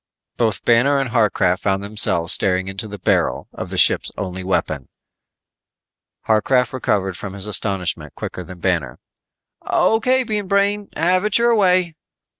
Both 0.35 0.65
Banner 0.65 0.97
and 0.97 1.11
Harcraft 1.11 1.59
found 1.61 1.83
themselves 1.83 2.33
staring 2.33 2.67
into 2.67 2.87
the 2.87 2.97
barrel 2.97 3.47
of 3.53 3.69
the 3.69 3.77
ship's 3.77 4.11
only 4.17 4.43
weapon. 4.43 4.89
Harcraft 6.27 6.73
recovered 6.73 7.15
from 7.15 7.33
his 7.33 7.45
astonishment 7.45 8.15
quicker 8.15 8.43
than 8.43 8.61
Banner. 8.61 8.97
"O.K., 9.63 10.23
Bean 10.23 10.47
Brain, 10.47 10.89
have 10.95 11.23
it 11.23 11.37
your 11.37 11.53
way." 11.53 11.93